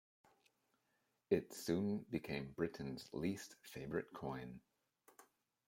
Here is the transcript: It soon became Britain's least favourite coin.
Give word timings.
It 1.29 1.53
soon 1.53 1.99
became 2.09 2.53
Britain's 2.53 3.07
least 3.13 3.53
favourite 3.61 4.11
coin. 4.15 4.59